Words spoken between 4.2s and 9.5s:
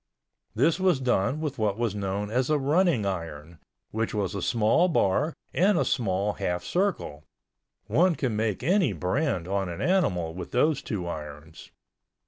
a small bar and a small half circle—one can make any brand